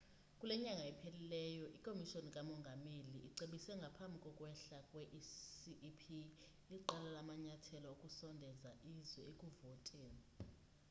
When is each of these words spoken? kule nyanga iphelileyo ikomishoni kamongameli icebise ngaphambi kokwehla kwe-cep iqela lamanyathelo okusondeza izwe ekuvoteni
kule 0.39 0.53
nyanga 0.63 0.85
iphelileyo 0.91 1.65
ikomishoni 1.77 2.29
kamongameli 2.35 3.17
icebise 3.29 3.71
ngaphambi 3.81 4.17
kokwehla 4.23 4.77
kwe-cep 4.89 5.79
iqela 6.77 7.09
lamanyathelo 7.15 7.87
okusondeza 7.95 8.69
izwe 8.93 9.21
ekuvoteni 9.31 10.23